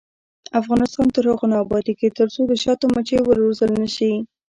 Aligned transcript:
افغانستان 0.59 1.05
تر 1.15 1.23
هغو 1.31 1.45
نه 1.51 1.57
ابادیږي، 1.65 2.09
ترڅو 2.19 2.41
د 2.47 2.53
شاتو 2.63 2.85
مچۍ 2.93 3.19
وروزل 3.23 3.71
نشي. 3.81 4.13